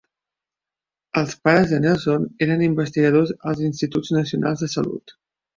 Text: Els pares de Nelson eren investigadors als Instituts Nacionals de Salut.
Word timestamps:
Els 1.21 1.35
pares 1.49 1.69
de 1.73 1.79
Nelson 1.83 2.25
eren 2.47 2.65
investigadors 2.71 3.37
als 3.53 3.63
Instituts 3.71 4.13
Nacionals 4.21 4.65
de 4.65 4.73
Salut. 4.77 5.19